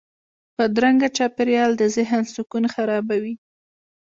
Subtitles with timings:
[0.57, 3.35] بدرنګه چاپېریال د ذهن سکون خرابوي